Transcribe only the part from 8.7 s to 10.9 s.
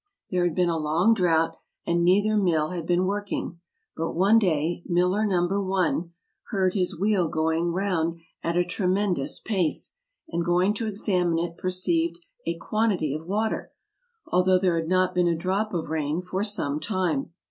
mendous pace, and going to